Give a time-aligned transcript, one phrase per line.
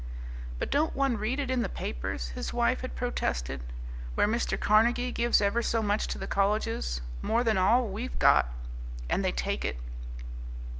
[0.57, 3.61] "But don't one read it in the papers," his wife had protested,
[4.15, 4.59] "where Mr.
[4.59, 8.51] Carnegie gives ever so much to the colleges, more than all we've got,
[9.11, 9.77] and they take it?"